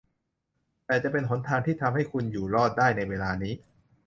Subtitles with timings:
[0.85, 3.53] แต่จะเป็นหนทางที่ทำให้คุณอยู่รอดได้ในเวลานี้